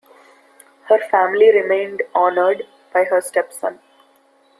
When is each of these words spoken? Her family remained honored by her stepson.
Her 0.87 0.97
family 1.11 1.53
remained 1.53 2.01
honored 2.15 2.65
by 2.91 3.03
her 3.03 3.21
stepson. 3.21 3.77